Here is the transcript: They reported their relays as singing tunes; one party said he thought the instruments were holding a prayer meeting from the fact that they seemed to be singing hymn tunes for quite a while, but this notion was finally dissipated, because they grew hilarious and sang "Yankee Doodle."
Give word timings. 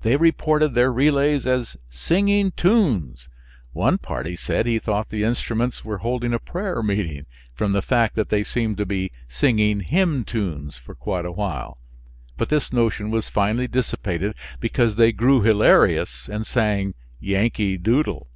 They 0.00 0.16
reported 0.16 0.72
their 0.72 0.90
relays 0.90 1.46
as 1.46 1.76
singing 1.90 2.52
tunes; 2.52 3.28
one 3.74 3.98
party 3.98 4.34
said 4.34 4.64
he 4.64 4.78
thought 4.78 5.10
the 5.10 5.24
instruments 5.24 5.84
were 5.84 5.98
holding 5.98 6.32
a 6.32 6.38
prayer 6.38 6.82
meeting 6.82 7.26
from 7.54 7.72
the 7.72 7.82
fact 7.82 8.16
that 8.16 8.30
they 8.30 8.44
seemed 8.44 8.78
to 8.78 8.86
be 8.86 9.12
singing 9.28 9.80
hymn 9.80 10.24
tunes 10.24 10.78
for 10.78 10.94
quite 10.94 11.26
a 11.26 11.32
while, 11.32 11.76
but 12.38 12.48
this 12.48 12.72
notion 12.72 13.10
was 13.10 13.28
finally 13.28 13.68
dissipated, 13.68 14.34
because 14.58 14.96
they 14.96 15.12
grew 15.12 15.42
hilarious 15.42 16.30
and 16.32 16.46
sang 16.46 16.94
"Yankee 17.20 17.76
Doodle." 17.76 18.28